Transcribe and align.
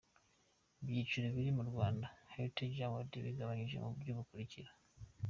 Ibyiciro 0.83 1.27
biri 1.35 1.49
muri 1.57 1.69
Rwandan 1.73 2.13
Heritage 2.33 2.81
Awards 2.87 3.23
bigabanyije 3.27 3.75
mu 3.83 3.89
buryo 3.93 4.11
bukurikira:. 4.19 4.69